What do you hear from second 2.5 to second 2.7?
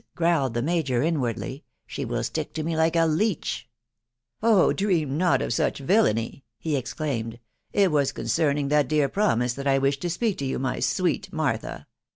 to